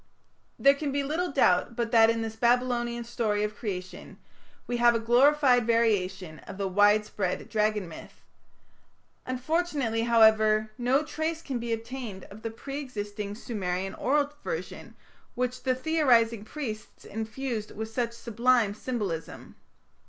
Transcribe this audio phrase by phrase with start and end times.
[0.57, 4.17] There can be little doubt but that in this Babylonian story of Creation
[4.65, 8.19] we have a glorified variation of the widespread Dragon myth.
[9.27, 14.95] Unfortunately, however, no trace can be obtained of the pre existing Sumerian oral version
[15.35, 19.53] which the theorizing priests infused with such sublime symbolism.